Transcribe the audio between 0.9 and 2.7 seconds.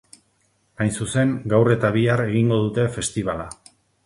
zuzen, gaur eta bihar egingo